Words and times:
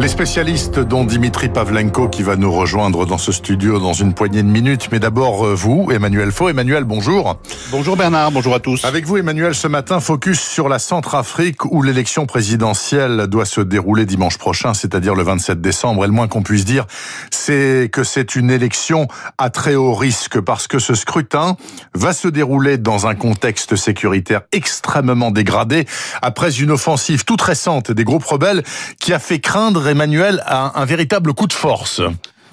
Les 0.00 0.08
spécialistes 0.08 0.80
dont 0.80 1.04
Dimitri 1.04 1.48
Pavlenko 1.48 2.08
qui 2.08 2.22
va 2.22 2.36
nous 2.36 2.52
rejoindre 2.52 3.06
dans 3.06 3.16
ce 3.16 3.32
studio 3.32 3.78
dans 3.78 3.92
une 3.92 4.12
poignée 4.12 4.42
de 4.42 4.48
minutes. 4.48 4.88
Mais 4.92 4.98
d'abord 4.98 5.46
euh, 5.46 5.54
vous, 5.54 5.88
Emmanuel 5.92 6.32
Faux. 6.32 6.48
Emmanuel, 6.48 6.84
bonjour. 6.84 7.38
Bonjour 7.70 7.96
Bernard, 7.96 8.32
bonjour 8.32 8.54
à 8.54 8.60
tous. 8.60 8.84
Avec 8.84 9.06
vous 9.06 9.16
Emmanuel, 9.16 9.54
ce 9.54 9.68
matin, 9.68 10.00
focus 10.00 10.40
sur 10.40 10.68
la 10.68 10.78
Centrafrique 10.78 11.64
où 11.64 11.80
l'élection 11.80 12.26
présidentielle 12.26 13.28
doit 13.28 13.46
se 13.46 13.60
dérouler 13.60 14.04
dimanche 14.04 14.36
prochain, 14.36 14.74
c'est-à-dire 14.74 15.14
le 15.14 15.22
27 15.22 15.60
décembre. 15.60 16.04
Et 16.04 16.08
le 16.08 16.12
moins 16.12 16.28
qu'on 16.28 16.42
puisse 16.42 16.64
dire, 16.64 16.86
c'est 17.30 17.88
que 17.90 18.04
c'est 18.04 18.34
une 18.36 18.50
élection 18.50 19.06
à 19.38 19.48
très 19.48 19.76
haut 19.76 19.94
risque 19.94 20.40
parce 20.40 20.66
que 20.66 20.80
ce 20.80 20.94
scrutin 20.94 21.56
va 21.94 22.12
se 22.12 22.28
dérouler 22.28 22.78
dans 22.78 23.06
un 23.06 23.14
contexte 23.14 23.76
sécuritaire 23.76 24.42
extrêmement 24.52 25.30
dégradé 25.30 25.86
après 26.20 26.50
une 26.60 26.72
offensive 26.72 27.24
toute 27.24 27.42
récente 27.42 27.92
des 27.92 28.04
groupes 28.04 28.24
rebelles 28.24 28.64
qui 28.98 29.12
a 29.12 29.18
fait 29.18 29.38
craindre 29.38 29.83
Emmanuel 29.88 30.42
a 30.46 30.80
un 30.80 30.84
véritable 30.84 31.34
coup 31.34 31.46
de 31.46 31.52
force. 31.52 32.00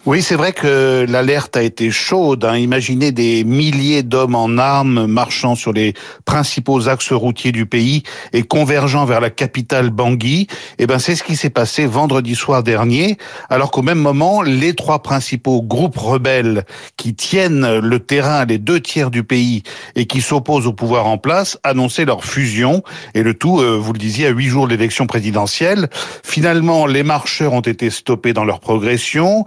Oui, 0.07 0.23
c'est 0.23 0.33
vrai 0.33 0.51
que 0.51 1.05
l'alerte 1.07 1.55
a 1.55 1.61
été 1.61 1.91
chaude. 1.91 2.43
Hein. 2.43 2.57
Imaginez 2.57 3.11
des 3.11 3.43
milliers 3.43 4.01
d'hommes 4.01 4.33
en 4.33 4.57
armes 4.57 5.05
marchant 5.05 5.53
sur 5.53 5.73
les 5.73 5.93
principaux 6.25 6.89
axes 6.89 7.11
routiers 7.11 7.51
du 7.51 7.67
pays 7.67 8.01
et 8.33 8.41
convergeant 8.41 9.05
vers 9.05 9.21
la 9.21 9.29
capitale 9.29 9.91
Bangui. 9.91 10.47
Eh 10.79 10.87
ben, 10.87 10.97
c'est 10.97 11.15
ce 11.15 11.21
qui 11.21 11.35
s'est 11.35 11.51
passé 11.51 11.85
vendredi 11.85 12.33
soir 12.33 12.63
dernier, 12.63 13.19
alors 13.51 13.69
qu'au 13.69 13.83
même 13.83 13.99
moment, 13.99 14.41
les 14.41 14.73
trois 14.73 15.03
principaux 15.03 15.61
groupes 15.61 15.99
rebelles 15.99 16.65
qui 16.97 17.13
tiennent 17.13 17.77
le 17.77 17.99
terrain, 17.99 18.45
les 18.45 18.57
deux 18.57 18.79
tiers 18.79 19.11
du 19.11 19.23
pays 19.23 19.61
et 19.93 20.07
qui 20.07 20.21
s'opposent 20.21 20.65
au 20.65 20.73
pouvoir 20.73 21.05
en 21.05 21.19
place, 21.19 21.59
annonçaient 21.61 22.05
leur 22.05 22.25
fusion. 22.25 22.81
Et 23.13 23.21
le 23.21 23.35
tout, 23.35 23.59
euh, 23.59 23.77
vous 23.77 23.93
le 23.93 23.99
disiez, 23.99 24.25
à 24.25 24.29
huit 24.31 24.47
jours 24.47 24.65
de 24.65 24.71
l'élection 24.71 25.05
présidentielle. 25.05 25.91
Finalement, 26.23 26.87
les 26.87 27.03
marcheurs 27.03 27.53
ont 27.53 27.61
été 27.61 27.91
stoppés 27.91 28.33
dans 28.33 28.45
leur 28.45 28.61
progression. 28.61 29.45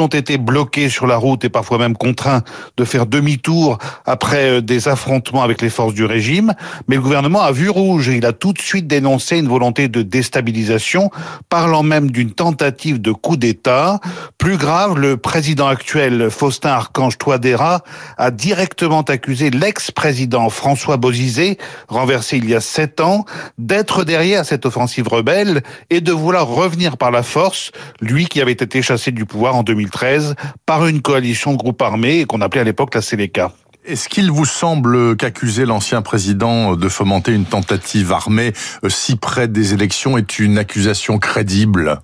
Ont 0.00 0.08
été 0.08 0.38
bloqués 0.38 0.88
sur 0.88 1.06
la 1.06 1.16
route 1.16 1.44
et 1.44 1.48
parfois 1.48 1.78
même 1.78 1.96
contraints 1.96 2.42
de 2.76 2.84
faire 2.84 3.06
demi-tour 3.06 3.78
après 4.06 4.50
euh, 4.50 4.60
des 4.60 4.88
affrontements 4.88 5.42
avec 5.42 5.62
les 5.62 5.70
forces 5.70 5.94
du 5.94 6.04
régime. 6.04 6.54
Mais 6.86 6.96
le 6.96 7.02
gouvernement 7.02 7.42
a 7.42 7.52
vu 7.52 7.68
rouge 7.68 8.08
et 8.08 8.16
il 8.16 8.26
a 8.26 8.32
tout 8.32 8.52
de 8.52 8.60
suite 8.60 8.86
dénoncé 8.86 9.38
une 9.38 9.48
volonté 9.48 9.88
de 9.88 10.02
déstabilisation, 10.02 11.10
parlant 11.48 11.82
même 11.82 12.10
d'une 12.10 12.32
tentative 12.32 13.00
de 13.00 13.12
coup 13.12 13.36
d'État. 13.36 14.00
Plus 14.36 14.56
grave, 14.56 14.98
le 14.98 15.16
président 15.16 15.66
actuel, 15.66 16.28
Faustin 16.30 16.70
Archange 16.70 17.18
Touadéra, 17.18 17.82
a 18.16 18.30
directement 18.30 19.02
accusé 19.02 19.50
l'ex-président 19.50 20.50
François 20.50 20.96
Bozizé, 20.96 21.58
renversé 21.88 22.36
il 22.36 22.48
y 22.48 22.54
a 22.54 22.60
sept 22.60 23.00
ans, 23.00 23.24
d'être 23.56 24.04
derrière 24.04 24.44
cette 24.44 24.66
offensive 24.66 25.08
rebelle 25.08 25.62
et 25.90 26.00
de 26.00 26.12
vouloir 26.12 26.46
revenir 26.46 26.96
par 26.96 27.10
la 27.10 27.22
force, 27.22 27.70
lui 28.00 28.26
qui 28.26 28.40
avait 28.40 28.52
été 28.52 28.82
chassé 28.82 29.10
du 29.10 29.24
pouvoir 29.24 29.56
en 29.56 29.62
2000. 29.62 29.77
2013 29.78 30.34
par 30.66 30.86
une 30.86 31.02
coalition 31.02 31.52
de 31.52 31.56
groupes 31.56 31.80
armés 31.82 32.24
qu'on 32.24 32.40
appelait 32.40 32.62
à 32.62 32.64
l'époque 32.64 32.94
la 32.94 33.02
Séléka. 33.02 33.52
Est-ce 33.84 34.08
qu'il 34.08 34.30
vous 34.30 34.44
semble 34.44 35.16
qu'accuser 35.16 35.64
l'ancien 35.64 36.02
président 36.02 36.76
de 36.76 36.88
fomenter 36.88 37.32
une 37.32 37.46
tentative 37.46 38.12
armée 38.12 38.52
euh, 38.84 38.88
si 38.88 39.16
près 39.16 39.48
des 39.48 39.72
élections 39.72 40.18
est 40.18 40.38
une 40.38 40.58
accusation 40.58 41.18
crédible? 41.18 42.00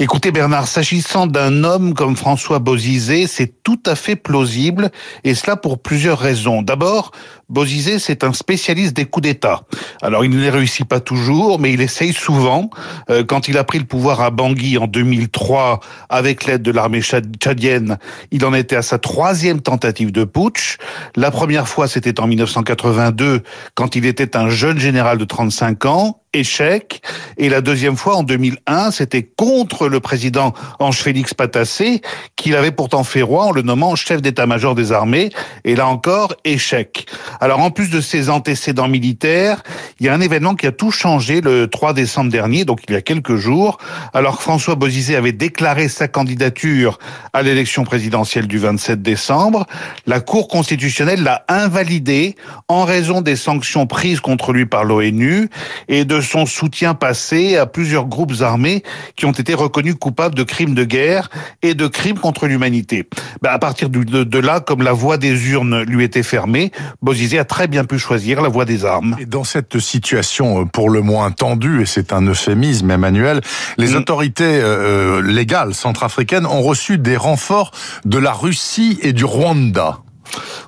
Écoutez 0.00 0.32
Bernard, 0.32 0.66
s'agissant 0.66 1.28
d'un 1.28 1.62
homme 1.62 1.94
comme 1.94 2.16
François 2.16 2.58
Bozizé, 2.58 3.28
c'est 3.28 3.62
tout 3.62 3.78
à 3.86 3.94
fait 3.94 4.16
plausible, 4.16 4.90
et 5.22 5.36
cela 5.36 5.54
pour 5.54 5.80
plusieurs 5.80 6.18
raisons. 6.18 6.62
D'abord, 6.62 7.12
Bozizé, 7.48 8.00
c'est 8.00 8.24
un 8.24 8.32
spécialiste 8.32 8.96
des 8.96 9.04
coups 9.04 9.22
d'État. 9.22 9.62
Alors, 10.02 10.24
il 10.24 10.32
ne 10.32 10.40
les 10.40 10.50
réussit 10.50 10.84
pas 10.84 10.98
toujours, 10.98 11.60
mais 11.60 11.72
il 11.72 11.80
essaye 11.80 12.12
souvent. 12.12 12.70
Euh, 13.08 13.22
quand 13.22 13.46
il 13.46 13.56
a 13.56 13.62
pris 13.62 13.78
le 13.78 13.84
pouvoir 13.84 14.20
à 14.20 14.30
Bangui 14.30 14.78
en 14.78 14.88
2003, 14.88 15.78
avec 16.08 16.44
l'aide 16.44 16.62
de 16.62 16.72
l'armée 16.72 17.00
tchadienne, 17.00 17.98
il 18.32 18.44
en 18.44 18.52
était 18.52 18.76
à 18.76 18.82
sa 18.82 18.98
troisième 18.98 19.60
tentative 19.60 20.10
de 20.10 20.24
putsch. 20.24 20.78
La 21.14 21.30
première 21.30 21.68
fois, 21.68 21.86
c'était 21.86 22.18
en 22.18 22.26
1982, 22.26 23.42
quand 23.76 23.94
il 23.94 24.06
était 24.06 24.36
un 24.36 24.48
jeune 24.48 24.80
général 24.80 25.18
de 25.18 25.24
35 25.24 25.84
ans, 25.84 26.23
échec. 26.34 27.00
Et 27.38 27.48
la 27.48 27.60
deuxième 27.60 27.96
fois, 27.96 28.16
en 28.16 28.22
2001, 28.22 28.90
c'était 28.90 29.22
contre 29.22 29.88
le 29.88 30.00
président 30.00 30.52
Ange-Félix 30.78 31.34
Patassé, 31.34 32.02
qu'il 32.36 32.54
avait 32.56 32.72
pourtant 32.72 33.04
fait 33.04 33.22
roi 33.22 33.46
en 33.46 33.50
le 33.52 33.62
nommant 33.62 33.94
chef 33.96 34.20
d'état-major 34.20 34.74
des 34.74 34.92
armées. 34.92 35.30
Et 35.64 35.76
là 35.76 35.86
encore, 35.86 36.34
échec. 36.44 37.06
Alors 37.40 37.60
en 37.60 37.70
plus 37.70 37.90
de 37.90 38.00
ses 38.00 38.30
antécédents 38.30 38.88
militaires, 38.88 39.62
il 40.00 40.06
y 40.06 40.08
a 40.08 40.14
un 40.14 40.20
événement 40.20 40.54
qui 40.54 40.66
a 40.66 40.72
tout 40.72 40.90
changé 40.90 41.40
le 41.40 41.68
3 41.68 41.94
décembre 41.94 42.30
dernier, 42.30 42.64
donc 42.64 42.80
il 42.88 42.94
y 42.94 42.96
a 42.96 43.02
quelques 43.02 43.36
jours, 43.36 43.78
alors 44.12 44.36
que 44.36 44.42
François 44.42 44.74
Bozizé 44.74 45.16
avait 45.16 45.32
déclaré 45.32 45.88
sa 45.88 46.08
candidature 46.08 46.98
à 47.32 47.42
l'élection 47.42 47.84
présidentielle 47.84 48.46
du 48.46 48.58
27 48.58 49.02
décembre, 49.02 49.66
la 50.06 50.20
Cour 50.20 50.48
constitutionnelle 50.48 51.22
l'a 51.22 51.44
invalidé 51.48 52.36
en 52.68 52.84
raison 52.84 53.20
des 53.20 53.36
sanctions 53.36 53.86
prises 53.86 54.20
contre 54.20 54.52
lui 54.52 54.66
par 54.66 54.84
l'ONU 54.84 55.48
et 55.88 56.04
de 56.04 56.20
son 56.24 56.46
soutien 56.46 56.94
passé 56.94 57.56
à 57.56 57.66
plusieurs 57.66 58.06
groupes 58.06 58.34
armés 58.40 58.82
qui 59.16 59.26
ont 59.26 59.32
été 59.32 59.54
reconnus 59.54 59.94
coupables 59.98 60.34
de 60.34 60.42
crimes 60.42 60.74
de 60.74 60.84
guerre 60.84 61.30
et 61.62 61.74
de 61.74 61.86
crimes 61.86 62.18
contre 62.18 62.46
l'humanité. 62.46 63.08
Ben, 63.42 63.50
à 63.50 63.58
partir 63.58 63.88
de, 63.90 64.38
là, 64.38 64.60
comme 64.60 64.82
la 64.82 64.92
voie 64.92 65.16
des 65.16 65.50
urnes 65.50 65.82
lui 65.82 66.04
était 66.04 66.22
fermée, 66.22 66.72
Bozizé 67.02 67.38
a 67.38 67.44
très 67.44 67.68
bien 67.68 67.84
pu 67.84 67.98
choisir 67.98 68.42
la 68.42 68.48
voie 68.48 68.64
des 68.64 68.84
armes. 68.84 69.16
Et 69.20 69.26
dans 69.26 69.44
cette 69.44 69.78
situation 69.78 70.62
euh, 70.62 70.64
pour 70.64 70.90
le 70.90 71.02
moins 71.02 71.30
tendue, 71.30 71.82
et 71.82 71.86
c'est 71.86 72.12
un 72.12 72.22
euphémisme, 72.22 72.90
Emmanuel, 72.90 73.40
les 73.78 73.92
mm. 73.92 73.96
autorités 73.96 74.44
euh, 74.44 75.18
euh, 75.18 75.22
légales 75.22 75.74
centrafricaines 75.74 76.46
ont 76.46 76.62
reçu 76.62 76.98
des 76.98 77.16
renforts 77.16 77.70
de 78.04 78.18
la 78.18 78.32
Russie 78.32 78.98
et 79.02 79.12
du 79.12 79.24
Rwanda. 79.24 80.03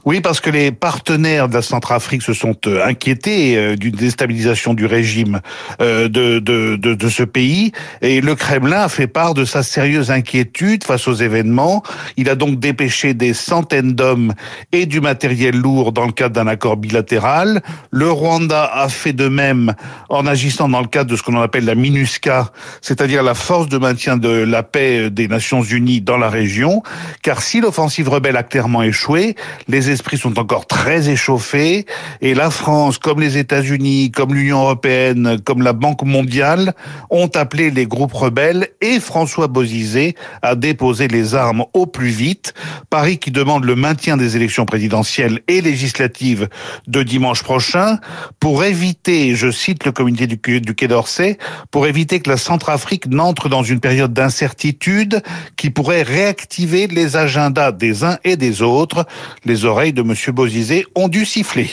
Oui, 0.04 0.20
parce 0.20 0.40
que 0.40 0.50
les 0.50 0.70
partenaires 0.70 1.48
de 1.48 1.54
la 1.54 1.62
Centrafrique 1.62 2.22
se 2.22 2.32
sont 2.32 2.56
euh, 2.66 2.84
inquiétés 2.86 3.56
euh, 3.56 3.76
d'une 3.76 3.94
déstabilisation 3.94 4.74
du 4.74 4.86
régime 4.86 5.40
euh, 5.80 6.08
de, 6.08 6.38
de, 6.38 6.76
de, 6.76 6.94
de, 6.94 7.08
ce 7.08 7.22
pays, 7.22 7.72
et 8.02 8.20
le 8.20 8.34
Kremlin 8.34 8.82
a 8.82 8.88
fait 8.88 9.06
part 9.06 9.34
de 9.34 9.44
sa 9.44 9.62
sérieuse 9.62 10.10
inquiétude 10.10 10.84
face 10.84 11.08
aux 11.08 11.14
événements. 11.14 11.82
Il 12.16 12.28
a 12.28 12.34
donc 12.34 12.60
dépêché 12.60 13.14
des 13.14 13.34
centaines 13.34 13.94
d'hommes 13.94 14.32
et 14.72 14.86
du 14.86 15.00
matériel 15.00 15.56
lourd 15.56 15.92
dans 15.92 16.06
le 16.06 16.12
cadre 16.12 16.34
d'un 16.34 16.46
accord 16.46 16.76
bilatéral. 16.76 17.62
Le 17.90 18.10
Rwanda 18.10 18.70
a 18.72 18.88
fait 18.88 19.12
de 19.12 19.28
même 19.28 19.74
en 20.08 20.26
agissant 20.26 20.68
dans 20.68 20.80
le 20.80 20.88
cadre 20.88 21.10
de 21.10 21.16
ce 21.16 21.22
qu'on 21.22 21.40
appelle 21.40 21.64
la 21.64 21.74
MINUSCA, 21.74 22.52
c'est-à-dire 22.80 23.22
la 23.22 23.34
force 23.34 23.68
de 23.68 23.78
maintien 23.78 24.16
de 24.16 24.28
la 24.28 24.62
paix 24.62 25.10
des 25.10 25.28
Nations 25.28 25.62
Unies 25.62 26.00
dans 26.00 26.16
la 26.16 26.28
région, 26.28 26.82
car 27.22 27.42
si 27.42 27.60
l'offensive 27.60 28.08
rebelle 28.08 28.36
a 28.36 28.42
clairement 28.42 28.82
échoué, 28.82 29.34
les 29.68 29.90
esprits 29.90 30.18
sont 30.18 30.38
encore 30.38 30.66
très 30.66 31.08
échauffés 31.08 31.86
et 32.20 32.34
la 32.34 32.50
France, 32.50 32.98
comme 32.98 33.20
les 33.20 33.38
États-Unis, 33.38 34.10
comme 34.10 34.34
l'Union 34.34 34.62
européenne, 34.62 35.38
comme 35.44 35.62
la 35.62 35.72
Banque 35.72 36.02
mondiale, 36.02 36.74
ont 37.10 37.30
appelé 37.34 37.70
les 37.70 37.86
groupes 37.86 38.12
rebelles 38.12 38.68
et 38.80 39.00
François 39.00 39.48
Bozizé 39.48 40.14
à 40.42 40.54
déposer 40.54 41.08
les 41.08 41.34
armes 41.34 41.64
au 41.72 41.86
plus 41.86 42.08
vite. 42.08 42.54
Paris 42.90 43.18
qui 43.18 43.30
demande 43.30 43.64
le 43.64 43.74
maintien 43.74 44.16
des 44.16 44.36
élections 44.36 44.66
présidentielles 44.66 45.40
et 45.48 45.60
législatives 45.60 46.48
de 46.86 47.02
dimanche 47.02 47.42
prochain 47.42 47.98
pour 48.40 48.64
éviter, 48.64 49.34
je 49.34 49.50
cite 49.50 49.84
le 49.84 49.92
comité 49.92 50.26
du, 50.26 50.38
Quai 50.38 50.88
d'Orsay, 50.88 51.38
pour 51.70 51.86
éviter 51.86 52.20
que 52.20 52.30
la 52.30 52.36
Centrafrique 52.36 53.06
n'entre 53.06 53.48
dans 53.48 53.62
une 53.62 53.80
période 53.80 54.12
d'incertitude 54.12 55.22
qui 55.56 55.70
pourrait 55.70 56.02
réactiver 56.02 56.86
les 56.86 57.16
agendas 57.16 57.72
des 57.72 58.04
uns 58.04 58.18
et 58.24 58.36
des 58.36 58.62
autres 58.62 59.06
les 59.44 59.64
oreilles 59.64 59.92
de 59.92 60.02
M. 60.02 60.14
Bozizé 60.34 60.86
ont 60.94 61.08
dû 61.08 61.24
siffler 61.24 61.70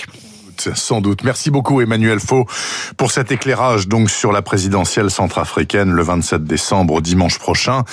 sans 0.74 1.02
doute. 1.02 1.24
Merci 1.24 1.52
beaucoup 1.52 1.82
Emmanuel 1.82 2.20
Faux 2.20 2.46
pour 2.98 3.12
cet 3.12 3.32
éclairage 3.32 3.88
donc 3.88 4.10
sur 4.10 4.32
la 4.32 4.42
présidentielle 4.42 5.10
centrafricaine 5.10 5.92
le 5.92 6.04
27 6.04 6.44
décembre 6.44 7.02
dimanche 7.02 7.40
prochain. 7.40 7.84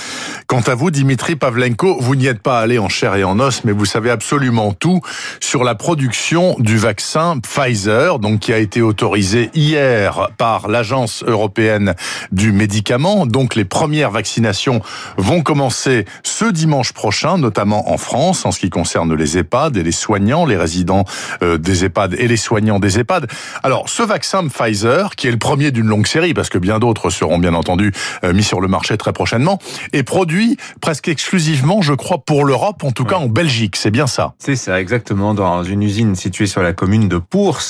Quant 0.47 0.61
à 0.61 0.75
vous 0.75 0.91
Dimitri 0.91 1.37
Pavlenko, 1.37 1.99
vous 2.01 2.15
n'y 2.15 2.27
êtes 2.27 2.43
pas 2.43 2.61
allé 2.61 2.79
en 2.79 2.89
chair 2.89 3.15
et 3.17 3.25
en 3.25 3.41
os 3.41 3.65
mais 3.65 3.73
vous 3.73 3.85
savez 3.85 4.11
absolument 4.11 4.73
tout 4.73 5.01
sur 5.41 5.65
la 5.65 5.75
production 5.75 6.57
du 6.59 6.77
vaccin 6.77 7.39
Pfizer 7.39 8.19
donc 8.19 8.41
qui 8.41 8.53
a 8.53 8.59
été 8.59 8.83
autorisé 8.83 9.51
hier 9.55 10.29
par 10.37 10.69
l'agence 10.69 11.25
européenne 11.27 11.95
du 12.33 12.53
médicament. 12.53 13.27
Donc 13.27 13.55
les 13.55 13.65
premières 13.65 14.11
vaccinations 14.11 14.83
vont 15.17 15.43
commencer 15.43 16.05
ce 16.23 16.45
dimanche 16.45 16.93
prochain 16.93 17.39
notamment 17.39 17.91
en 17.91 17.97
France 17.97 18.45
en 18.45 18.53
ce 18.53 18.61
qui 18.61 18.71
concerne 18.71 19.15
les 19.15 19.39
EHPAD 19.39 19.77
et 19.77 19.83
les 19.83 19.93
soignants, 19.93 20.45
les 20.45 20.57
résidents 20.57 21.05
euh, 21.43 21.59
des 21.59 21.85
EHPAD 21.85 22.15
et 22.19 22.29
les 22.29 22.37
soignants 22.37 22.50
soignants 22.51 22.81
des 22.81 22.99
EHPAD. 22.99 23.29
Alors, 23.63 23.89
ce 23.89 24.03
vaccin 24.03 24.49
Pfizer, 24.49 25.15
qui 25.15 25.29
est 25.29 25.31
le 25.31 25.39
premier 25.39 25.71
d'une 25.71 25.87
longue 25.87 26.09
série, 26.09 26.35
parce 26.35 26.49
que 26.49 26.59
bien 26.59 26.81
d'autres 26.81 27.09
seront 27.09 27.39
bien 27.39 27.55
entendu 27.55 27.93
euh, 28.25 28.33
mis 28.33 28.43
sur 28.43 28.61
le 28.61 28.67
marché 28.67 28.97
très 28.97 29.13
prochainement, 29.13 29.61
est 29.93 30.03
produit 30.03 30.57
presque 30.81 31.07
exclusivement, 31.07 31.81
je 31.81 31.95
crois, 31.95 32.19
pour 32.19 32.45
l'Europe, 32.45 32.83
en 32.83 32.91
tout 32.91 33.05
cas 33.05 33.15
en 33.15 33.29
Belgique. 33.29 33.77
C'est 33.77 33.93
bien 33.93 34.09
ça. 34.09 34.35
C'est 34.41 34.57
ça, 34.57 34.81
exactement, 34.81 35.33
dans 35.33 35.63
une 35.63 35.81
usine 35.85 36.17
située 36.17 36.49
sur 36.49 36.61
la 36.61 36.73
commune 36.73 37.09
de 37.09 37.19
Pours, 37.19 37.61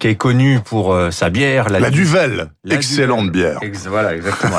qui 0.00 0.08
est 0.08 0.16
connue 0.16 0.58
pour 0.64 0.92
euh, 0.92 1.12
sa 1.12 1.30
bière. 1.30 1.68
La, 1.68 1.88
Duvel, 1.90 2.48
excellente 2.68 3.30
bière. 3.30 3.60
voilà, 3.86 4.16
exactement. 4.16 4.56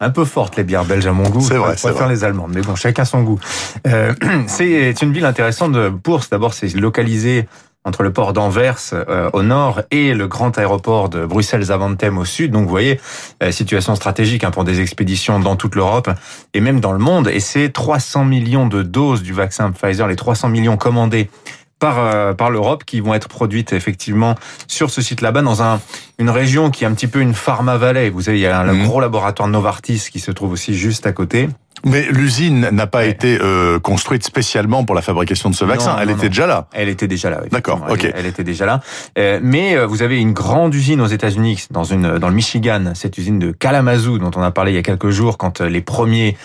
un 0.00 0.10
peu 0.10 0.24
fortes 0.24 0.56
les 0.56 0.64
bières 0.64 0.86
belges 0.86 1.06
à 1.06 1.12
mon 1.12 1.28
goût. 1.28 1.42
C'est 1.42 1.56
vrai. 1.56 1.76
Je 1.76 1.82
préfère 1.82 2.08
les 2.08 2.24
allemandes, 2.24 2.52
mais 2.54 2.62
bon, 2.62 2.74
chacun 2.74 3.04
son 3.04 3.22
goût. 3.22 3.38
Euh, 3.86 4.14
c'est 4.46 5.02
une 5.02 5.12
ville 5.12 5.26
intéressante 5.26 5.72
de 5.72 5.90
Bourse. 5.90 6.30
D'abord, 6.30 6.54
c'est 6.54 6.74
localisé 6.74 7.46
entre 7.84 8.02
le 8.02 8.12
port 8.12 8.32
d'Anvers 8.32 8.78
euh, 8.92 9.30
au 9.32 9.42
nord 9.42 9.82
et 9.90 10.12
le 10.14 10.28
grand 10.28 10.56
aéroport 10.58 11.08
de 11.08 11.24
Bruxelles-Zaventem 11.24 12.18
au 12.18 12.24
sud. 12.24 12.52
Donc 12.52 12.64
vous 12.64 12.70
voyez, 12.70 13.00
euh, 13.42 13.50
situation 13.50 13.94
stratégique 13.94 14.44
hein, 14.44 14.50
pour 14.50 14.64
des 14.64 14.80
expéditions 14.80 15.40
dans 15.40 15.56
toute 15.56 15.74
l'Europe 15.74 16.10
et 16.54 16.60
même 16.60 16.80
dans 16.80 16.92
le 16.92 16.98
monde. 16.98 17.28
Et 17.28 17.40
c'est 17.40 17.70
300 17.70 18.24
millions 18.24 18.66
de 18.66 18.82
doses 18.82 19.22
du 19.22 19.32
vaccin 19.32 19.70
Pfizer, 19.70 20.06
les 20.06 20.16
300 20.16 20.48
millions 20.48 20.76
commandés 20.76 21.30
par 21.78 21.98
euh, 21.98 22.34
par 22.34 22.50
l'Europe 22.50 22.84
qui 22.84 23.00
vont 23.00 23.14
être 23.14 23.28
produites 23.28 23.72
effectivement 23.72 24.34
sur 24.66 24.90
ce 24.90 25.00
site 25.00 25.20
là-bas 25.20 25.42
dans 25.42 25.62
un 25.62 25.80
une 26.18 26.30
région 26.30 26.70
qui 26.70 26.84
est 26.84 26.86
un 26.88 26.94
petit 26.94 27.06
peu 27.06 27.20
une 27.20 27.34
pharma 27.34 27.76
valley. 27.76 28.10
Vous 28.10 28.22
savez, 28.22 28.38
il 28.38 28.42
y 28.42 28.46
a 28.46 28.58
un 28.58 28.72
mmh. 28.72 28.84
gros 28.86 29.00
laboratoire 29.00 29.48
Novartis 29.48 30.08
qui 30.10 30.18
se 30.18 30.32
trouve 30.32 30.52
aussi 30.52 30.74
juste 30.74 31.06
à 31.06 31.12
côté. 31.12 31.48
Mais 31.84 32.06
l'usine 32.10 32.68
n'a 32.70 32.86
pas 32.86 33.04
été 33.04 33.38
euh, 33.40 33.78
construite 33.78 34.24
spécialement 34.24 34.84
pour 34.84 34.94
la 34.94 35.02
fabrication 35.02 35.50
de 35.50 35.54
ce 35.54 35.64
vaccin. 35.64 35.96
elle 36.00 36.10
était 36.10 36.28
déjà 36.28 36.46
là. 36.46 36.66
Elle 36.72 36.88
était 36.88 37.08
déjà 37.08 37.30
là. 37.30 37.42
D'accord. 37.50 37.86
Ok. 37.88 38.08
Elle, 38.14 38.26
était 38.26 38.44
déjà 38.44 38.66
là. 38.66 38.80
Euh, 39.18 39.40
mais 39.42 39.76
euh, 39.76 39.86
vous 39.86 40.02
avez 40.02 40.18
une 40.18 40.32
grande 40.32 40.74
usine 40.74 41.00
aux 41.00 41.06
États-Unis, 41.06 41.66
dans 41.70 41.84
une 41.84 42.18
dans 42.18 42.28
le 42.28 42.34
Michigan, 42.34 42.92
cette 42.94 43.18
usine 43.18 43.38
de 43.38 43.52
Kalamazoo 43.52 44.18
dont 44.18 44.30
on 44.34 44.42
a 44.42 44.50
parlé 44.50 44.72
il 44.72 44.74
y 44.74 44.78
a 44.78 44.82
quelques 44.82 45.10
jours, 45.10 45.38
quand 45.38 45.60
les 45.60 45.80
premiers 45.80 46.36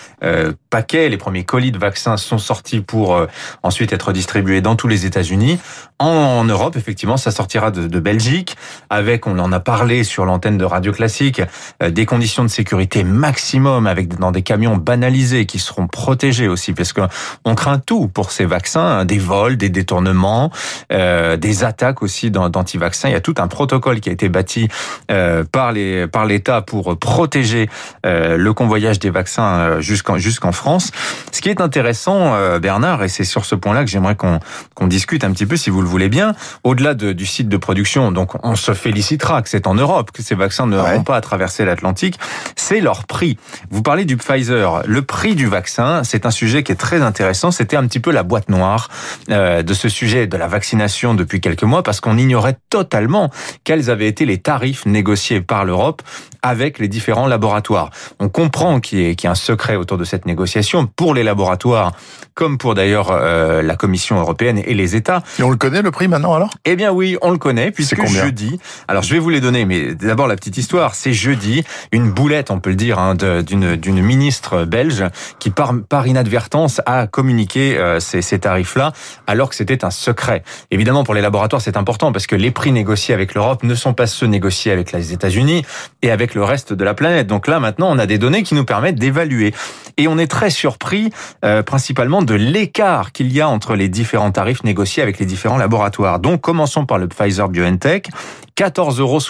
paquets, 0.70 1.08
les 1.08 1.16
premiers 1.16 1.44
colis 1.44 1.72
de 1.72 1.78
vaccins 1.78 2.16
sont 2.16 2.38
sortis 2.38 2.80
pour 2.80 3.20
ensuite 3.62 3.92
être 3.92 4.12
distribués 4.12 4.60
dans 4.60 4.76
tous 4.76 4.88
les 4.88 5.06
États-Unis. 5.06 5.58
En, 5.98 6.44
Europe, 6.44 6.76
effectivement, 6.76 7.16
ça 7.16 7.30
sortira 7.30 7.70
de, 7.70 7.86
de, 7.86 8.00
Belgique, 8.00 8.56
avec, 8.90 9.26
on 9.26 9.38
en 9.38 9.52
a 9.52 9.60
parlé 9.60 10.04
sur 10.04 10.24
l'antenne 10.24 10.58
de 10.58 10.64
Radio 10.64 10.92
Classique, 10.92 11.40
des 11.80 12.06
conditions 12.06 12.42
de 12.42 12.48
sécurité 12.48 13.04
maximum, 13.04 13.86
avec 13.86 14.18
dans 14.18 14.32
des 14.32 14.42
camions 14.42 14.76
banalisés 14.76 15.23
qui 15.46 15.58
seront 15.58 15.86
protégés 15.86 16.48
aussi, 16.48 16.72
parce 16.72 16.92
que 16.92 17.00
on 17.44 17.54
craint 17.54 17.78
tout 17.78 18.08
pour 18.08 18.30
ces 18.30 18.44
vaccins, 18.44 18.98
hein, 19.00 19.04
des 19.04 19.18
vols, 19.18 19.56
des 19.56 19.68
détournements, 19.68 20.50
euh, 20.92 21.36
des 21.36 21.64
attaques 21.64 22.02
aussi 22.02 22.30
d'anti-vaccins. 22.30 23.08
Il 23.08 23.12
y 23.12 23.16
a 23.16 23.20
tout 23.20 23.34
un 23.38 23.48
protocole 23.48 24.00
qui 24.00 24.08
a 24.08 24.12
été 24.12 24.28
bâti 24.28 24.68
euh, 25.10 25.44
par 25.50 25.72
les 25.72 26.06
par 26.06 26.26
l'État 26.26 26.62
pour 26.62 26.98
protéger 26.98 27.68
euh, 28.06 28.36
le 28.36 28.52
convoyage 28.52 28.98
des 28.98 29.10
vaccins 29.10 29.54
euh, 29.54 29.80
jusqu'en 29.80 30.18
jusqu'en 30.18 30.52
France. 30.52 30.90
Ce 31.32 31.40
qui 31.40 31.48
est 31.48 31.60
intéressant, 31.60 32.34
euh, 32.34 32.58
Bernard, 32.58 33.02
et 33.02 33.08
c'est 33.08 33.24
sur 33.24 33.44
ce 33.44 33.54
point-là 33.54 33.84
que 33.84 33.90
j'aimerais 33.90 34.16
qu'on 34.16 34.40
qu'on 34.74 34.86
discute 34.86 35.24
un 35.24 35.32
petit 35.32 35.46
peu, 35.46 35.56
si 35.56 35.70
vous 35.70 35.82
le 35.82 35.88
voulez 35.88 36.08
bien, 36.08 36.34
au-delà 36.62 36.94
de, 36.94 37.12
du 37.12 37.26
site 37.26 37.48
de 37.48 37.56
production. 37.56 38.12
Donc, 38.12 38.32
on 38.44 38.56
se 38.56 38.74
félicitera 38.74 39.42
que 39.42 39.48
c'est 39.48 39.66
en 39.66 39.74
Europe 39.74 40.10
que 40.12 40.22
ces 40.22 40.34
vaccins 40.34 40.66
ne 40.66 40.78
ouais. 40.78 41.02
pas 41.04 41.16
à 41.16 41.20
traverser 41.20 41.64
l'Atlantique. 41.64 42.18
C'est 42.56 42.80
leur 42.80 43.04
prix. 43.04 43.38
Vous 43.70 43.82
parlez 43.82 44.04
du 44.04 44.16
Pfizer. 44.16 44.82
Le 44.86 45.02
prix 45.02 45.13
du 45.34 45.46
vaccin, 45.46 46.04
c'est 46.04 46.26
un 46.26 46.30
sujet 46.30 46.62
qui 46.62 46.72
est 46.72 46.76
très 46.76 47.00
intéressant. 47.00 47.50
C'était 47.50 47.76
un 47.76 47.86
petit 47.86 48.00
peu 48.00 48.10
la 48.10 48.22
boîte 48.22 48.50
noire 48.50 48.90
euh, 49.30 49.62
de 49.62 49.72
ce 49.72 49.88
sujet 49.88 50.26
de 50.26 50.36
la 50.36 50.48
vaccination 50.48 51.14
depuis 51.14 51.40
quelques 51.40 51.62
mois 51.62 51.82
parce 51.82 52.00
qu'on 52.00 52.18
ignorait 52.18 52.58
totalement 52.68 53.30
quels 53.64 53.88
avaient 53.88 54.08
été 54.08 54.26
les 54.26 54.38
tarifs 54.38 54.84
négociés 54.84 55.40
par 55.40 55.64
l'Europe 55.64 56.02
avec 56.42 56.78
les 56.78 56.88
différents 56.88 57.26
laboratoires. 57.26 57.90
On 58.20 58.28
comprend 58.28 58.80
qu'il 58.80 58.98
y, 58.98 59.04
ait 59.04 59.26
un 59.26 59.34
secret 59.34 59.76
autour 59.76 59.96
de 59.96 60.04
cette 60.04 60.26
négociation 60.26 60.86
pour 60.86 61.14
les 61.14 61.22
laboratoires, 61.22 61.92
comme 62.34 62.58
pour 62.58 62.74
d'ailleurs 62.74 63.10
euh, 63.10 63.62
la 63.62 63.76
Commission 63.76 64.20
européenne 64.20 64.60
et 64.66 64.74
les 64.74 64.94
États. 64.94 65.22
Et 65.38 65.42
on 65.42 65.50
le 65.50 65.56
connaît 65.56 65.80
le 65.80 65.90
prix 65.90 66.06
maintenant 66.06 66.34
alors? 66.34 66.50
Eh 66.66 66.76
bien 66.76 66.92
oui, 66.92 67.16
on 67.22 67.30
le 67.30 67.38
connaît 67.38 67.70
puisque 67.70 68.04
jeudi. 68.06 68.58
Alors 68.88 69.02
je 69.02 69.14
vais 69.14 69.20
vous 69.20 69.30
les 69.30 69.40
donner, 69.40 69.64
mais 69.64 69.94
d'abord 69.94 70.26
la 70.26 70.36
petite 70.36 70.58
histoire. 70.58 70.94
C'est 70.94 71.14
jeudi 71.14 71.64
une 71.92 72.10
boulette, 72.10 72.50
on 72.50 72.60
peut 72.60 72.70
le 72.70 72.76
dire, 72.76 72.98
hein, 72.98 73.14
d'une 73.14 74.02
ministre 74.02 74.64
belge 74.64 75.03
qui 75.38 75.50
par 75.50 75.74
par 75.88 76.06
inadvertance 76.06 76.80
a 76.86 77.06
communiqué 77.06 77.78
euh, 77.78 78.00
ces, 78.00 78.22
ces 78.22 78.38
tarifs-là 78.38 78.92
alors 79.26 79.48
que 79.48 79.54
c'était 79.54 79.84
un 79.84 79.90
secret. 79.90 80.42
Évidemment 80.70 81.04
pour 81.04 81.14
les 81.14 81.20
laboratoires 81.20 81.62
c'est 81.62 81.76
important 81.76 82.12
parce 82.12 82.26
que 82.26 82.36
les 82.36 82.50
prix 82.50 82.72
négociés 82.72 83.14
avec 83.14 83.34
l'Europe 83.34 83.62
ne 83.62 83.74
sont 83.74 83.94
pas 83.94 84.06
ceux 84.06 84.26
négociés 84.26 84.72
avec 84.72 84.92
les 84.92 85.12
États-Unis 85.12 85.64
et 86.02 86.10
avec 86.10 86.34
le 86.34 86.44
reste 86.44 86.72
de 86.72 86.84
la 86.84 86.94
planète. 86.94 87.26
Donc 87.26 87.46
là, 87.46 87.60
maintenant, 87.60 87.90
on 87.90 87.98
a 87.98 88.06
des 88.06 88.18
données 88.18 88.42
qui 88.42 88.54
nous 88.54 88.64
permettent 88.64 88.98
d'évaluer. 88.98 89.54
Et 89.96 90.08
on 90.08 90.18
est 90.18 90.26
très 90.26 90.50
surpris, 90.50 91.10
euh, 91.44 91.62
principalement, 91.62 92.22
de 92.22 92.34
l'écart 92.34 93.12
qu'il 93.12 93.32
y 93.32 93.40
a 93.40 93.48
entre 93.48 93.74
les 93.74 93.88
différents 93.88 94.32
tarifs 94.32 94.64
négociés 94.64 95.02
avec 95.02 95.18
les 95.18 95.26
différents 95.26 95.58
laboratoires. 95.58 96.18
Donc, 96.18 96.40
commençons 96.40 96.86
par 96.86 96.98
le 96.98 97.08
Pfizer 97.08 97.48
BioNTech. 97.48 98.08
14,68 98.56 99.00
euros 99.00 99.20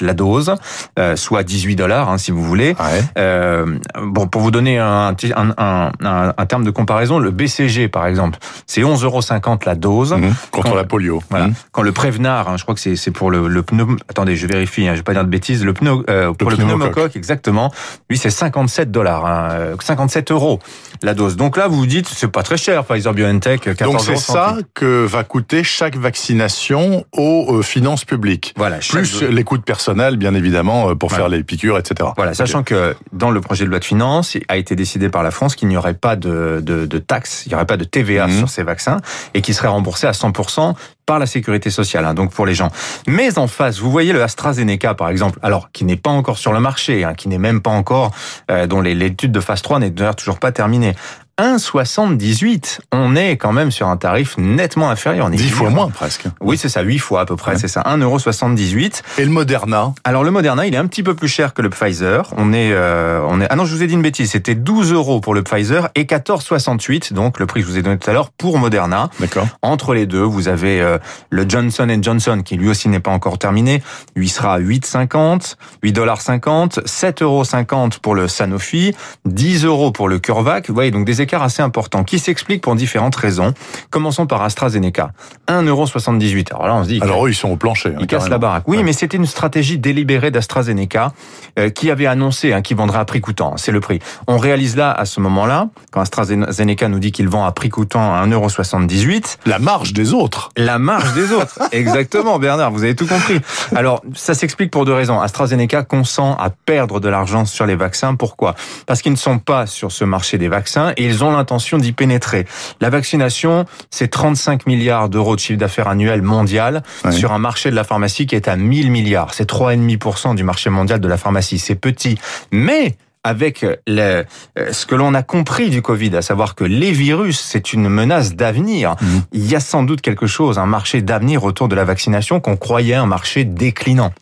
la 0.00 0.14
dose, 0.14 0.54
euh, 0.98 1.16
soit 1.16 1.42
18 1.42 1.76
dollars 1.76 2.10
hein, 2.10 2.18
si 2.18 2.30
vous 2.30 2.42
voulez. 2.42 2.70
Ouais. 2.70 3.02
Euh, 3.16 3.78
bon, 4.02 4.26
pour 4.26 4.42
vous 4.42 4.50
donner 4.50 4.78
un, 4.78 5.14
un, 5.34 5.54
un, 5.58 5.92
un, 6.36 6.46
terme 6.46 6.64
de 6.64 6.70
comparaison, 6.70 7.18
le 7.18 7.30
BCG 7.30 7.88
par 7.88 8.06
exemple, 8.06 8.38
c'est 8.66 8.82
11,50 8.82 9.04
euros 9.04 9.20
la 9.66 9.74
dose 9.74 10.12
mmh, 10.12 10.34
contre 10.50 10.70
quand, 10.70 10.74
la 10.74 10.84
polio. 10.84 11.22
Voilà. 11.30 11.48
Mmh. 11.48 11.54
Quand 11.72 11.82
le 11.82 11.92
Prévenard, 11.92 12.48
hein, 12.48 12.56
je 12.56 12.62
crois 12.62 12.74
que 12.74 12.80
c'est 12.80 13.10
pour 13.10 13.30
le, 13.30 13.48
le 13.48 13.62
pneu. 13.62 13.86
Attendez, 14.08 14.36
je 14.36 14.46
vérifie, 14.46 14.86
hein, 14.88 14.92
je 14.92 14.98
vais 14.98 15.04
pas 15.04 15.12
dire 15.12 15.24
de 15.24 15.30
bêtises. 15.30 15.64
Le 15.64 15.72
pneu 15.72 16.04
euh, 16.10 16.32
pour 16.32 16.50
le, 16.50 16.56
le 16.56 16.64
pneumocoque, 16.64 17.16
exactement. 17.16 17.72
Lui, 18.10 18.18
c'est 18.18 18.30
57 18.30 18.90
dollars, 18.90 19.26
hein, 19.26 19.76
57 19.80 20.32
euros 20.32 20.58
la 21.02 21.14
dose. 21.14 21.36
Donc 21.36 21.56
là, 21.56 21.68
vous 21.68 21.76
vous 21.76 21.86
dites, 21.86 22.08
c'est 22.08 22.28
pas 22.28 22.42
très 22.42 22.56
cher, 22.56 22.84
Pfizer 22.84 23.14
BioNTech. 23.14 23.60
14 23.60 23.92
Donc 23.92 24.00
c'est 24.00 24.16
ça 24.16 24.56
que 24.74 25.04
va 25.04 25.24
coûter 25.24 25.62
chaque 25.62 25.96
vaccination 25.96 27.04
aux 27.12 27.58
euh, 27.58 27.62
finances 27.62 28.04
publiques. 28.04 28.47
Voilà. 28.56 28.78
Plus 28.78 29.22
les 29.22 29.44
coûts 29.44 29.58
de 29.58 29.62
personnel, 29.62 30.16
bien 30.16 30.34
évidemment, 30.34 30.90
euh, 30.90 30.94
pour 30.94 31.08
voilà. 31.08 31.24
faire 31.24 31.28
les 31.28 31.42
piqûres, 31.42 31.78
etc. 31.78 32.10
Voilà, 32.16 32.32
okay. 32.32 32.38
sachant 32.38 32.62
que 32.62 32.94
dans 33.12 33.30
le 33.30 33.40
projet 33.40 33.64
de 33.64 33.70
loi 33.70 33.78
de 33.78 33.84
finances, 33.84 34.34
il 34.34 34.44
a 34.48 34.56
été 34.56 34.76
décidé 34.76 35.08
par 35.08 35.22
la 35.22 35.30
France 35.30 35.56
qu'il 35.56 35.68
n'y 35.68 35.76
aurait 35.76 35.94
pas 35.94 36.16
de, 36.16 36.60
de, 36.62 36.86
de 36.86 36.98
taxes, 36.98 37.44
il 37.46 37.50
n'y 37.50 37.54
aurait 37.54 37.66
pas 37.66 37.76
de 37.76 37.84
TVA 37.84 38.26
mmh. 38.26 38.38
sur 38.38 38.48
ces 38.48 38.62
vaccins 38.62 38.98
et 39.34 39.42
qui 39.42 39.54
serait 39.54 39.68
remboursé 39.68 40.06
à 40.06 40.12
100% 40.12 40.74
par 41.08 41.18
la 41.18 41.26
sécurité 41.26 41.70
sociale, 41.70 42.04
hein, 42.04 42.12
donc 42.12 42.32
pour 42.32 42.44
les 42.44 42.54
gens. 42.54 42.70
Mais 43.06 43.38
en 43.38 43.46
face, 43.46 43.78
vous 43.78 43.90
voyez 43.90 44.12
le 44.12 44.22
AstraZeneca 44.22 44.94
par 44.94 45.08
exemple, 45.08 45.38
alors 45.42 45.72
qui 45.72 45.84
n'est 45.84 45.96
pas 45.96 46.10
encore 46.10 46.36
sur 46.36 46.52
le 46.52 46.60
marché, 46.60 47.02
hein, 47.02 47.14
qui 47.14 47.28
n'est 47.28 47.38
même 47.38 47.62
pas 47.62 47.70
encore, 47.70 48.10
euh, 48.50 48.66
dont 48.66 48.82
l'étude 48.82 49.32
de 49.32 49.40
phase 49.40 49.62
3 49.62 49.80
n'est 49.80 49.90
d'ailleurs 49.90 50.16
toujours 50.16 50.38
pas 50.38 50.52
terminée. 50.52 50.94
1,78. 51.38 52.80
On 52.92 53.14
est 53.14 53.36
quand 53.36 53.52
même 53.52 53.70
sur 53.70 53.86
un 53.88 53.96
tarif 53.96 54.36
nettement 54.38 54.90
inférieur. 54.90 55.26
On 55.26 55.32
est 55.32 55.36
10 55.36 55.50
fois 55.50 55.70
moins 55.70 55.88
presque. 55.88 56.24
Oui, 56.40 56.58
c'est 56.58 56.68
ça, 56.68 56.82
8 56.82 56.98
fois 56.98 57.20
à 57.20 57.26
peu 57.26 57.36
près, 57.36 57.52
ouais. 57.52 57.58
c'est 57.58 57.68
ça, 57.68 57.82
1,78 57.82 59.02
Et 59.18 59.24
le 59.24 59.30
Moderna? 59.30 59.92
Alors 60.04 60.24
le 60.24 60.30
Moderna, 60.30 60.66
il 60.66 60.74
est 60.74 60.78
un 60.78 60.86
petit 60.86 61.02
peu 61.02 61.14
plus 61.14 61.28
cher 61.28 61.54
que 61.54 61.62
le 61.62 61.70
Pfizer. 61.70 62.32
On 62.36 62.52
est, 62.52 62.72
euh, 62.72 63.20
on 63.28 63.40
est. 63.40 63.46
Ah 63.50 63.56
non, 63.56 63.64
je 63.64 63.74
vous 63.74 63.82
ai 63.82 63.86
dit 63.86 63.94
une 63.94 64.02
bêtise. 64.02 64.32
C'était 64.32 64.54
12 64.54 64.92
euros 64.92 65.20
pour 65.20 65.34
le 65.34 65.42
Pfizer 65.42 65.88
et 65.94 66.04
14,68, 66.04 67.12
donc 67.12 67.38
le 67.38 67.46
prix 67.46 67.60
que 67.60 67.66
je 67.66 67.72
vous 67.72 67.78
ai 67.78 67.82
donné 67.82 67.98
tout 67.98 68.10
à 68.10 68.12
l'heure 68.12 68.30
pour 68.30 68.58
Moderna. 68.58 69.10
D'accord. 69.20 69.46
Entre 69.62 69.94
les 69.94 70.06
deux, 70.06 70.22
vous 70.22 70.48
avez 70.48 70.80
euh, 70.80 70.98
le 71.30 71.48
Johnson 71.48 71.88
Johnson 72.02 72.42
qui 72.44 72.56
lui 72.56 72.68
aussi 72.68 72.88
n'est 72.88 73.00
pas 73.00 73.12
encore 73.12 73.38
terminé. 73.38 73.82
Lui 74.16 74.28
sera 74.28 74.58
8,50, 74.58 75.54
8 75.82 75.92
dollars 75.92 76.20
50, 76.20 76.80
7,50 76.80 77.22
euros 77.22 77.88
pour 78.02 78.14
le 78.14 78.26
Sanofi, 78.28 78.94
10 79.24 79.64
euros 79.64 79.92
pour 79.92 80.08
le 80.08 80.18
CureVac. 80.18 80.68
Vous 80.68 80.74
voyez 80.74 80.90
donc 80.90 81.04
des 81.04 81.20
écart 81.28 81.42
assez 81.42 81.60
important 81.60 82.04
qui 82.04 82.18
s'explique 82.18 82.62
pour 82.62 82.74
différentes 82.74 83.14
raisons. 83.14 83.52
Commençons 83.90 84.26
par 84.26 84.42
AstraZeneca. 84.42 85.10
1,78€. 85.46 86.54
Alors 86.54 86.66
là, 86.66 86.74
on 86.76 86.84
se 86.84 86.88
dit... 86.88 87.00
Alors 87.02 87.26
eux, 87.26 87.30
ils 87.30 87.34
sont 87.34 87.50
au 87.50 87.56
plancher. 87.56 87.92
Ils 87.98 88.04
hein, 88.04 88.06
cassent 88.06 88.30
la 88.30 88.38
baraque. 88.38 88.64
Oui, 88.66 88.78
ouais. 88.78 88.82
mais 88.82 88.94
c'était 88.94 89.18
une 89.18 89.26
stratégie 89.26 89.76
délibérée 89.76 90.30
d'AstraZeneca 90.30 91.12
euh, 91.58 91.68
qui 91.68 91.90
avait 91.90 92.06
annoncé 92.06 92.54
hein, 92.54 92.62
qu'il 92.62 92.78
vendrait 92.78 92.98
à 92.98 93.04
prix 93.04 93.20
coûtant. 93.20 93.58
C'est 93.58 93.72
le 93.72 93.80
prix. 93.80 93.98
On 94.26 94.38
réalise 94.38 94.74
là, 94.74 94.90
à 94.90 95.04
ce 95.04 95.20
moment-là, 95.20 95.68
quand 95.92 96.00
AstraZeneca 96.00 96.88
nous 96.88 96.98
dit 96.98 97.12
qu'il 97.12 97.28
vend 97.28 97.44
à 97.44 97.52
prix 97.52 97.68
coûtant 97.68 98.14
à 98.14 98.26
1,78€. 98.26 99.36
La 99.44 99.58
marge 99.58 99.92
des 99.92 100.14
autres. 100.14 100.50
La 100.56 100.78
marge 100.78 101.12
des 101.12 101.32
autres. 101.32 101.58
Exactement, 101.72 102.38
Bernard, 102.38 102.70
vous 102.70 102.84
avez 102.84 102.96
tout 102.96 103.06
compris. 103.06 103.38
Alors, 103.76 104.02
ça 104.14 104.32
s'explique 104.32 104.70
pour 104.70 104.86
deux 104.86 104.94
raisons. 104.94 105.20
AstraZeneca 105.20 105.82
consent 105.82 106.36
à 106.36 106.48
perdre 106.48 107.00
de 107.00 107.08
l'argent 107.10 107.44
sur 107.44 107.66
les 107.66 107.76
vaccins. 107.76 108.14
Pourquoi? 108.14 108.54
Parce 108.86 109.02
qu'ils 109.02 109.12
ne 109.12 109.18
sont 109.18 109.38
pas 109.38 109.66
sur 109.66 109.92
ce 109.92 110.04
marché 110.04 110.38
des 110.38 110.48
vaccins 110.48 110.92
et 110.96 111.04
ils 111.04 111.17
ils 111.18 111.24
ont 111.24 111.32
l'intention 111.32 111.78
d'y 111.78 111.92
pénétrer. 111.92 112.46
La 112.80 112.90
vaccination, 112.90 113.64
c'est 113.90 114.08
35 114.08 114.66
milliards 114.66 115.08
d'euros 115.08 115.34
de 115.34 115.40
chiffre 115.40 115.58
d'affaires 115.58 115.88
annuel 115.88 116.22
mondial 116.22 116.82
oui. 117.04 117.12
sur 117.12 117.32
un 117.32 117.38
marché 117.38 117.70
de 117.70 117.74
la 117.74 117.84
pharmacie 117.84 118.26
qui 118.26 118.36
est 118.36 118.46
à 118.46 118.56
1000 118.56 118.90
milliards. 118.90 119.34
C'est 119.34 119.50
3,5% 119.50 120.36
du 120.36 120.44
marché 120.44 120.70
mondial 120.70 121.00
de 121.00 121.08
la 121.08 121.16
pharmacie. 121.16 121.58
C'est 121.58 121.74
petit. 121.74 122.18
Mais 122.52 122.94
avec 123.24 123.66
le, 123.88 124.24
ce 124.70 124.86
que 124.86 124.94
l'on 124.94 125.12
a 125.14 125.24
compris 125.24 125.70
du 125.70 125.82
Covid, 125.82 126.16
à 126.16 126.22
savoir 126.22 126.54
que 126.54 126.64
les 126.64 126.92
virus, 126.92 127.40
c'est 127.40 127.72
une 127.72 127.88
menace 127.88 128.36
d'avenir. 128.36 128.94
Mhm. 129.00 129.22
Il 129.32 129.50
y 129.50 129.56
a 129.56 129.60
sans 129.60 129.82
doute 129.82 130.00
quelque 130.00 130.28
chose, 130.28 130.58
un 130.58 130.66
marché 130.66 131.02
d'avenir 131.02 131.42
autour 131.42 131.68
de 131.68 131.74
la 131.74 131.84
vaccination 131.84 132.38
qu'on 132.38 132.56
croyait 132.56 132.94
un 132.94 133.06
marché 133.06 133.44
déclinant. 133.44 134.12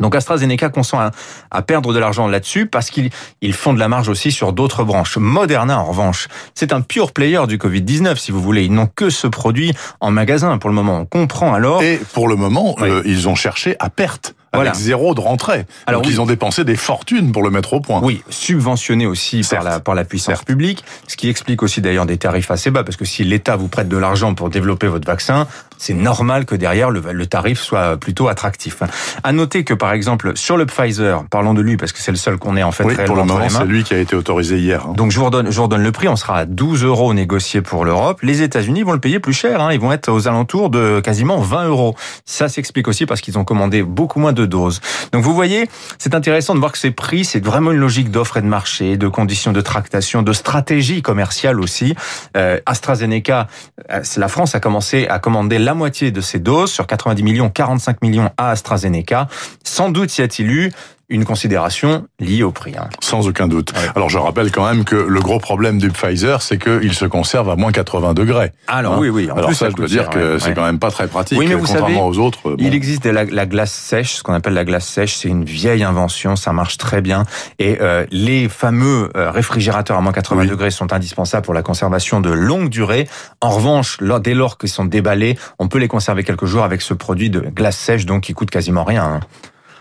Donc 0.00 0.14
AstraZeneca 0.14 0.68
consent 0.68 0.98
à, 0.98 1.10
à 1.50 1.62
perdre 1.62 1.92
de 1.92 1.98
l'argent 1.98 2.28
là-dessus 2.28 2.66
parce 2.66 2.90
qu'ils 2.90 3.10
ils 3.42 3.52
font 3.52 3.72
de 3.74 3.78
la 3.78 3.88
marge 3.88 4.08
aussi 4.08 4.30
sur 4.32 4.52
d'autres 4.52 4.84
branches. 4.84 5.16
Moderna, 5.18 5.78
en 5.80 5.84
revanche, 5.86 6.28
c'est 6.54 6.72
un 6.72 6.80
pure 6.80 7.12
player 7.12 7.40
du 7.46 7.58
Covid-19, 7.58 8.16
si 8.16 8.32
vous 8.32 8.40
voulez. 8.42 8.64
Ils 8.64 8.72
n'ont 8.72 8.88
que 8.94 9.10
ce 9.10 9.26
produit 9.26 9.72
en 10.00 10.10
magasin 10.10 10.58
pour 10.58 10.70
le 10.70 10.76
moment. 10.76 10.98
On 11.00 11.04
comprend 11.06 11.54
alors... 11.54 11.82
Et 11.82 12.00
pour 12.12 12.28
le 12.28 12.36
moment, 12.36 12.74
Oui. 12.80 12.88
euh, 12.88 13.02
ils 13.04 13.28
ont 13.28 13.34
cherché 13.34 13.76
à 13.78 13.90
perte. 13.90 14.34
Voilà. 14.54 14.70
Avec 14.70 14.80
zéro 14.82 15.14
de 15.14 15.20
rentrée. 15.20 15.66
Alors 15.86 16.00
Donc 16.00 16.08
oui. 16.08 16.14
ils 16.14 16.20
ont 16.22 16.26
dépensé 16.26 16.64
des 16.64 16.74
fortunes 16.76 17.32
pour 17.32 17.42
le 17.42 17.50
mettre 17.50 17.74
au 17.74 17.80
point. 17.80 18.00
Oui, 18.02 18.22
subventionné 18.30 19.04
aussi 19.06 19.44
Certes. 19.44 19.62
par 19.62 19.72
la, 19.72 19.80
par 19.80 19.94
la 19.94 20.04
puissance 20.04 20.36
Certes. 20.36 20.46
publique, 20.46 20.84
ce 21.06 21.16
qui 21.16 21.28
explique 21.28 21.62
aussi 21.62 21.82
d'ailleurs 21.82 22.06
des 22.06 22.16
tarifs 22.16 22.50
assez 22.50 22.70
bas, 22.70 22.82
parce 22.82 22.96
que 22.96 23.04
si 23.04 23.24
l'État 23.24 23.56
vous 23.56 23.68
prête 23.68 23.88
de 23.88 23.96
l'argent 23.98 24.32
pour 24.34 24.48
développer 24.48 24.86
votre 24.86 25.06
vaccin, 25.06 25.46
c'est 25.78 25.94
normal 25.94 26.44
que 26.44 26.54
derrière 26.54 26.90
le, 26.90 27.00
le 27.12 27.26
tarif 27.26 27.60
soit 27.60 27.96
plutôt 27.96 28.28
attractif. 28.28 28.82
À 29.24 29.32
noter 29.32 29.64
que 29.64 29.74
par 29.74 29.92
exemple 29.92 30.32
sur 30.36 30.56
le 30.56 30.66
Pfizer, 30.66 31.24
parlons 31.30 31.54
de 31.54 31.62
lui 31.62 31.76
parce 31.76 31.92
que 31.92 32.00
c'est 32.00 32.10
le 32.10 32.16
seul 32.18 32.36
qu'on 32.36 32.56
ait 32.56 32.62
en 32.62 32.72
fait 32.72 32.84
Oui, 32.84 32.94
pour 33.06 33.16
le 33.16 33.24
moment, 33.24 33.48
c'est 33.48 33.64
lui 33.64 33.84
qui 33.84 33.94
a 33.94 33.98
été 33.98 34.14
autorisé 34.16 34.58
hier. 34.58 34.84
hein. 34.86 34.92
Donc 34.96 35.10
je 35.12 35.18
vous 35.18 35.24
redonne, 35.24 35.50
je 35.50 35.56
vous 35.56 35.62
redonne 35.62 35.82
le 35.82 35.92
prix, 35.92 36.08
on 36.08 36.16
sera 36.16 36.38
à 36.38 36.44
12 36.44 36.84
euros 36.84 37.14
négocié 37.14 37.62
pour 37.62 37.84
l'Europe. 37.84 38.20
Les 38.22 38.42
États-Unis 38.42 38.82
vont 38.82 38.92
le 38.92 39.00
payer 39.00 39.20
plus 39.20 39.32
cher, 39.32 39.60
hein. 39.60 39.72
ils 39.72 39.80
vont 39.80 39.92
être 39.92 40.10
aux 40.10 40.28
alentours 40.28 40.70
de 40.70 41.00
quasiment 41.00 41.38
20 41.38 41.68
euros. 41.68 41.94
Ça 42.24 42.48
s'explique 42.48 42.88
aussi 42.88 43.06
parce 43.06 43.20
qu'ils 43.20 43.38
ont 43.38 43.44
commandé 43.44 43.82
beaucoup 43.82 44.20
moins 44.20 44.32
de 44.32 44.44
doses. 44.46 44.80
Donc 45.12 45.22
vous 45.22 45.34
voyez, 45.34 45.68
c'est 45.98 46.14
intéressant 46.14 46.54
de 46.54 46.60
voir 46.60 46.72
que 46.72 46.78
ces 46.78 46.90
prix, 46.90 47.24
c'est 47.24 47.44
vraiment 47.44 47.70
une 47.72 47.78
logique 47.78 48.10
d'offre 48.10 48.36
et 48.36 48.42
de 48.42 48.46
marché, 48.46 48.96
de 48.96 49.08
conditions 49.08 49.52
de 49.52 49.60
tractation, 49.60 50.22
de 50.22 50.32
stratégie 50.32 51.02
commerciale 51.02 51.60
aussi. 51.60 51.94
Euh, 52.36 52.58
AstraZeneca, 52.66 53.46
euh, 53.92 54.02
la 54.16 54.28
France 54.28 54.54
a 54.54 54.60
commencé 54.60 55.06
à 55.08 55.18
commander 55.18 55.58
la 55.68 55.74
moitié 55.74 56.10
de 56.10 56.22
ces 56.22 56.38
doses 56.38 56.72
sur 56.72 56.86
90 56.86 57.22
millions, 57.22 57.50
45 57.50 58.00
millions 58.00 58.30
à 58.38 58.52
AstraZeneca. 58.52 59.28
Sans 59.62 59.90
doute 59.90 60.16
y 60.16 60.22
a-t-il 60.22 60.50
eu 60.50 60.72
une 61.10 61.24
considération 61.24 62.06
liée 62.20 62.42
au 62.42 62.50
prix. 62.52 62.74
hein. 62.78 62.88
Sans 63.00 63.26
aucun 63.28 63.48
doute. 63.48 63.72
Ouais. 63.72 63.88
Alors 63.96 64.10
je 64.10 64.18
rappelle 64.18 64.50
quand 64.50 64.66
même 64.68 64.84
que 64.84 64.94
le 64.96 65.20
gros 65.20 65.38
problème 65.38 65.78
du 65.78 65.90
Pfizer, 65.90 66.42
c'est 66.42 66.58
qu'il 66.58 66.92
se 66.92 67.06
conserve 67.06 67.48
à 67.48 67.56
moins 67.56 67.72
80 67.72 68.12
degrés. 68.14 68.52
Alors 68.66 68.94
Hein 68.94 68.98
oui, 69.00 69.08
oui. 69.08 69.30
en 69.30 69.36
Alors 69.36 69.48
plus, 69.48 69.54
ça, 69.54 69.70
je 69.70 69.74
dois 69.74 69.86
dire 69.86 70.02
cher, 70.04 70.10
que 70.10 70.34
ouais, 70.34 70.38
c'est 70.40 70.52
quand 70.54 70.64
même 70.64 70.78
pas 70.78 70.90
très 70.90 71.08
pratique. 71.08 71.38
Oui, 71.38 71.46
mais 71.48 71.54
vous 71.54 71.60
contrairement 71.60 71.86
savez, 71.88 72.00
aux 72.00 72.18
autres. 72.18 72.50
bon. 72.50 72.56
Il 72.58 72.74
existe 72.74 73.04
de 73.04 73.10
la, 73.10 73.24
la 73.24 73.46
glace 73.46 73.72
sèche, 73.72 74.14
ce 74.16 74.22
qu'on 74.22 74.34
appelle 74.34 74.52
la 74.54 74.64
glace 74.64 74.86
sèche, 74.86 75.16
c'est 75.16 75.28
une 75.28 75.44
vieille 75.44 75.82
invention, 75.82 76.36
ça 76.36 76.52
marche 76.52 76.76
très 76.76 77.00
bien. 77.00 77.24
Et 77.58 77.78
euh, 77.80 78.04
les 78.10 78.48
fameux 78.48 79.10
euh, 79.16 79.30
réfrigérateurs 79.30 79.96
à 79.96 80.00
moins 80.02 80.12
80 80.12 80.42
Oui. 80.42 80.48
degrés 80.48 80.70
sont 80.70 80.92
indispensables 80.92 81.44
pour 81.44 81.54
la 81.54 81.62
conservation 81.62 82.20
de 82.20 82.30
longue 82.30 82.68
durée. 82.68 83.08
En 83.40 83.50
revanche, 83.50 83.96
dès 84.22 84.34
lors 84.34 84.58
qu'ils 84.58 84.68
sont 84.68 84.84
déballés, 84.84 85.38
on 85.58 85.68
peut 85.68 85.78
les 85.78 85.88
conserver 85.88 86.22
quelques 86.22 86.44
jours 86.46 86.64
avec 86.64 86.82
ce 86.82 86.92
produit 86.94 87.30
de 87.30 87.40
glace 87.40 87.76
sèche, 87.78 88.04
donc 88.04 88.24
qui 88.24 88.34
coûte 88.34 88.50
quasiment 88.50 88.84
rien. 88.84 89.04
hein. 89.04 89.20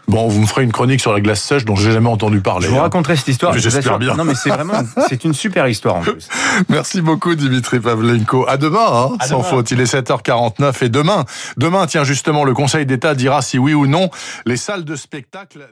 Bon, 0.08 0.30
vous 0.30 0.40
me 0.40 0.46
ferez 0.46 0.64
une 0.64 0.72
chronique 0.72 1.02
sur 1.02 1.12
la 1.12 1.20
glace 1.20 1.42
sèche 1.42 1.66
dont 1.66 1.76
j'ai 1.76 1.92
jamais 1.92 2.10
entendu 2.10 2.40
parler. 2.40 2.68
Je 2.68 2.72
vous 2.72 2.78
hein. 2.78 2.84
raconterai 2.84 3.18
cette 3.18 3.28
histoire. 3.28 3.58
J'espère 3.58 4.00
bien. 4.00 4.16
Non, 4.16 4.24
mais 4.24 4.36
c'est 4.36 4.50
vraiment, 4.50 4.82
c'est 5.10 5.26
une 5.26 5.34
super 5.34 5.68
histoire 5.68 5.96
en 5.96 6.02
plus. 6.02 6.30
Merci 6.70 7.02
beaucoup 7.02 7.36
Dimitri 7.36 7.80
Pavlenko. 7.82 8.48
À 8.48 8.56
demain, 8.56 8.88
hein, 8.90 9.18
À 9.20 9.28
sans 9.28 9.40
demain. 9.40 9.50
faute. 9.50 9.72
Il 9.72 9.82
est 9.82 9.94
7h49 9.94 10.86
et 10.86 10.90
demain, 10.90 11.26
demain, 11.58 11.88
tiens 11.88 12.06
justement, 12.06 12.46
le 12.46 12.54
Conseil 12.54 12.86
d'État 12.86 13.16
dira 13.16 13.42
si 13.42 13.58
oui 13.58 13.74
ou 13.74 13.86
non 13.86 14.10
les 14.46 14.58
salles 14.58 14.86
de 14.86 14.96
spectacle 14.96 15.68